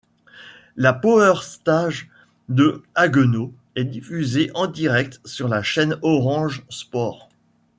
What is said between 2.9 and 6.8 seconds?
Haguenau est diffusée en direct sur la chaîne Orange